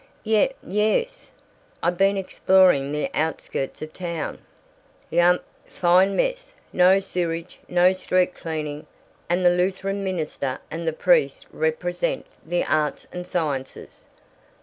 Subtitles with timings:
[0.23, 1.29] "Ye yes
[1.83, 4.39] I've been exploring the outskirts of town."
[5.11, 5.43] "Yump.
[5.67, 6.55] Fine mess.
[6.73, 8.87] No sewage, no street cleaning,
[9.29, 14.07] and the Lutheran minister and the priest represent the arts and sciences.